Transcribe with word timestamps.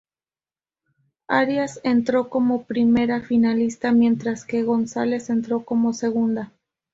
Arias 1.27 1.79
entró 1.83 2.27
como 2.31 2.63
primera 2.63 3.21
finalista, 3.21 3.91
mientras 3.91 4.45
que 4.45 4.63
González 4.63 5.29
entró 5.29 5.63
como 5.63 5.93
segunda. 5.93 6.51